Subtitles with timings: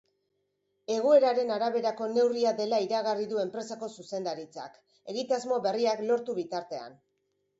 [0.93, 4.81] Egoeraren araberako neurria dela iragarri du enpresako zuzendaritzak,
[5.15, 6.97] egitasmo berriak lortu bitartean.